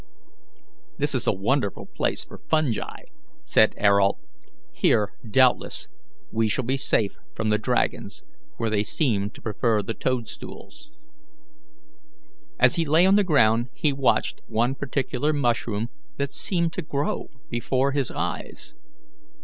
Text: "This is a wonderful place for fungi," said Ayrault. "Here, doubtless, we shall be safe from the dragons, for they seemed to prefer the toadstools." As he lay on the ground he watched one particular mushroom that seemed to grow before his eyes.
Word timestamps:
"This 0.97 1.13
is 1.13 1.27
a 1.27 1.31
wonderful 1.31 1.85
place 1.85 2.25
for 2.25 2.39
fungi," 2.39 3.03
said 3.43 3.75
Ayrault. 3.79 4.17
"Here, 4.71 5.13
doubtless, 5.29 5.89
we 6.31 6.47
shall 6.47 6.63
be 6.63 6.75
safe 6.75 7.19
from 7.35 7.49
the 7.49 7.59
dragons, 7.59 8.23
for 8.57 8.71
they 8.71 8.81
seemed 8.81 9.35
to 9.35 9.43
prefer 9.43 9.83
the 9.83 9.93
toadstools." 9.93 10.89
As 12.59 12.77
he 12.77 12.85
lay 12.85 13.05
on 13.05 13.13
the 13.15 13.23
ground 13.23 13.69
he 13.75 13.93
watched 13.93 14.41
one 14.47 14.73
particular 14.73 15.33
mushroom 15.33 15.89
that 16.17 16.33
seemed 16.33 16.73
to 16.73 16.81
grow 16.81 17.27
before 17.51 17.91
his 17.91 18.09
eyes. 18.09 18.73